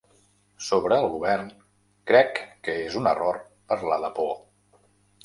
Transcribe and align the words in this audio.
Sobre 0.67 0.95
el 1.01 1.03
govern, 1.15 1.51
crec 2.11 2.41
que 2.69 2.75
és 2.87 2.97
un 3.03 3.11
error 3.13 3.39
parlar 3.75 3.99
de 4.07 4.11
por. 4.17 4.33